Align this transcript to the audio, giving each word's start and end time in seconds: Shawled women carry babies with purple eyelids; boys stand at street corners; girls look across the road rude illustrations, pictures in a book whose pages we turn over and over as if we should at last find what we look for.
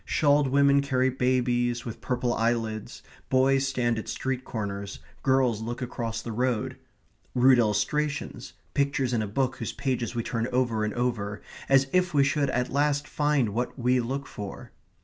Shawled 0.03 0.47
women 0.47 0.81
carry 0.81 1.11
babies 1.11 1.85
with 1.85 2.01
purple 2.01 2.33
eyelids; 2.33 3.03
boys 3.29 3.67
stand 3.67 3.99
at 3.99 4.07
street 4.09 4.43
corners; 4.43 4.97
girls 5.21 5.61
look 5.61 5.79
across 5.79 6.23
the 6.23 6.31
road 6.31 6.75
rude 7.35 7.59
illustrations, 7.59 8.53
pictures 8.73 9.13
in 9.13 9.21
a 9.21 9.27
book 9.27 9.57
whose 9.57 9.73
pages 9.73 10.15
we 10.15 10.23
turn 10.23 10.47
over 10.51 10.83
and 10.83 10.95
over 10.95 11.43
as 11.69 11.85
if 11.93 12.15
we 12.15 12.23
should 12.23 12.49
at 12.49 12.71
last 12.73 13.07
find 13.07 13.49
what 13.49 13.77
we 13.77 13.99
look 13.99 14.25
for. 14.25 14.71